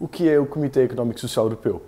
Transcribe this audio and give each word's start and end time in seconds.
O 0.00 0.06
que 0.06 0.28
é 0.28 0.38
o 0.38 0.46
Comitê 0.46 0.84
Económico 0.84 1.18
e 1.18 1.20
Social 1.20 1.46
Europeu? 1.46 1.82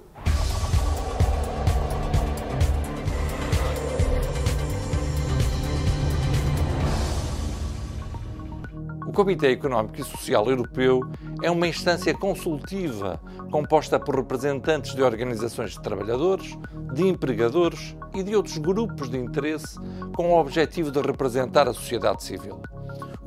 O 9.06 9.12
Comitê 9.12 9.52
Económico 9.52 10.00
e 10.00 10.02
Social 10.02 10.50
Europeu 10.50 11.02
é 11.40 11.52
uma 11.52 11.68
instância 11.68 12.12
consultiva 12.12 13.20
composta 13.48 14.00
por 14.00 14.16
representantes 14.16 14.92
de 14.96 15.02
organizações 15.02 15.70
de 15.70 15.80
trabalhadores, 15.80 16.58
de 16.92 17.06
empregadores 17.06 17.96
e 18.12 18.24
de 18.24 18.34
outros 18.34 18.58
grupos 18.58 19.08
de 19.08 19.18
interesse 19.18 19.78
com 20.16 20.30
o 20.32 20.40
objetivo 20.40 20.90
de 20.90 21.00
representar 21.00 21.68
a 21.68 21.72
sociedade 21.72 22.24
civil. 22.24 22.60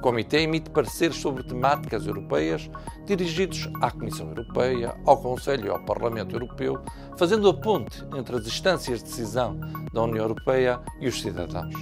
Comitê 0.03 0.41
emite 0.41 0.69
pareceres 0.69 1.15
sobre 1.15 1.43
temáticas 1.43 2.05
europeias 2.05 2.69
dirigidos 3.05 3.69
à 3.81 3.89
Comissão 3.89 4.27
Europeia, 4.27 4.93
ao 5.05 5.15
Conselho 5.15 5.67
e 5.67 5.69
ao 5.69 5.79
Parlamento 5.79 6.35
Europeu, 6.35 6.77
fazendo 7.17 7.47
a 7.47 7.53
ponte 7.53 8.05
entre 8.13 8.35
as 8.35 8.45
instâncias 8.45 8.99
de 8.99 9.05
decisão 9.05 9.57
da 9.93 10.01
União 10.01 10.25
Europeia 10.25 10.81
e 10.99 11.07
os 11.07 11.21
cidadãos. 11.21 11.73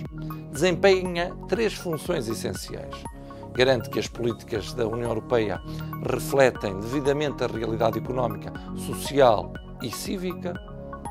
Desempenha 0.52 1.36
três 1.50 1.74
funções 1.74 2.28
essenciais 2.28 2.94
garante 3.54 3.90
que 3.90 4.00
as 4.00 4.08
políticas 4.08 4.72
da 4.74 4.88
União 4.88 5.10
Europeia 5.10 5.60
refletem 6.08 6.80
devidamente 6.80 7.44
a 7.44 7.48
realidade 7.48 7.98
económica, 7.98 8.54
social 8.78 9.52
e 9.82 9.90
cívica, 9.90 10.54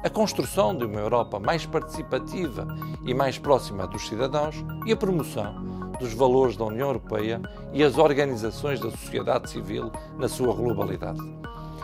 a 0.05 0.09
construção 0.09 0.75
de 0.77 0.85
uma 0.85 1.01
Europa 1.01 1.41
mais 1.41 1.67
participativa 1.67 2.67
e 3.05 3.13
mais 3.13 3.37
próxima 3.37 3.87
dos 3.89 4.07
cidadãos 4.07 4.65
e 4.87 4.93
a 4.93 4.97
promoção 4.97 5.80
dos 6.01 6.15
valores 6.15 6.57
da 6.57 6.65
União 6.65 6.89
Europeia 6.89 7.41
e 7.73 7.85
as 7.85 7.99
organizações 7.99 8.81
da 8.81 8.91
sociedade 8.91 9.51
civil 9.51 9.93
na 10.19 10.29
sua 10.29 10.53
globalidade. 10.55 11.21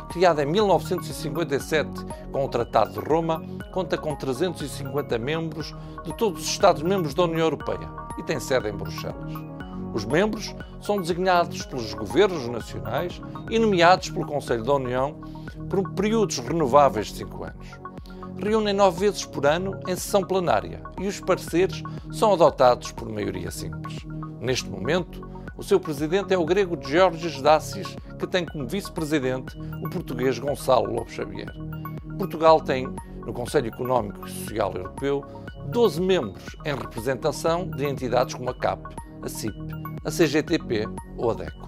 Criada 0.08 0.42
em 0.42 0.46
1957 0.46 1.90
com 2.32 2.44
o 2.44 2.48
Tratado 2.48 2.92
de 2.92 3.06
Roma, 3.06 3.44
conta 3.72 3.98
com 3.98 4.16
350 4.16 5.18
membros 5.18 5.74
de 6.04 6.12
todos 6.14 6.42
os 6.42 6.48
Estados-membros 6.48 7.12
da 7.12 7.24
União 7.24 7.40
Europeia 7.40 7.88
e 8.18 8.22
tem 8.22 8.40
sede 8.40 8.68
em 8.68 8.72
Bruxelas. 8.72 9.32
Os 9.92 10.04
membros 10.04 10.54
são 10.80 11.00
designados 11.00 11.64
pelos 11.64 11.92
governos 11.94 12.48
nacionais 12.48 13.20
e 13.50 13.58
nomeados 13.58 14.10
pelo 14.10 14.26
Conselho 14.26 14.64
da 14.64 14.74
União 14.74 15.14
por 15.68 15.90
períodos 15.92 16.38
renováveis 16.38 17.08
de 17.08 17.18
cinco 17.18 17.44
anos. 17.44 17.85
Reúnem 18.38 18.74
nove 18.74 19.00
vezes 19.00 19.24
por 19.24 19.46
ano 19.46 19.80
em 19.88 19.96
sessão 19.96 20.22
plenária 20.22 20.82
e 21.00 21.06
os 21.06 21.20
pareceres 21.20 21.82
são 22.12 22.32
adotados 22.32 22.92
por 22.92 23.08
maioria 23.08 23.50
simples. 23.50 23.98
Neste 24.40 24.68
momento, 24.68 25.26
o 25.56 25.62
seu 25.62 25.80
presidente 25.80 26.34
é 26.34 26.38
o 26.38 26.44
grego 26.44 26.78
Georges 26.80 27.40
Dassis, 27.40 27.96
que 28.18 28.26
tem 28.26 28.44
como 28.44 28.68
vice-presidente 28.68 29.58
o 29.82 29.90
português 29.90 30.38
Gonçalo 30.38 30.92
Lobo 30.92 31.10
Xavier. 31.10 31.50
Portugal 32.18 32.60
tem, 32.60 32.86
no 33.24 33.32
Conselho 33.32 33.68
Económico 33.68 34.26
e 34.26 34.30
Social 34.30 34.72
Europeu, 34.74 35.24
12 35.68 36.00
membros 36.00 36.44
em 36.64 36.74
representação 36.74 37.68
de 37.70 37.86
entidades 37.86 38.34
como 38.34 38.50
a 38.50 38.54
CAP, 38.54 38.94
a 39.22 39.28
CIP, 39.28 39.56
a 40.04 40.10
CGTP 40.10 40.86
ou 41.16 41.30
a 41.30 41.34
DECO. 41.34 41.65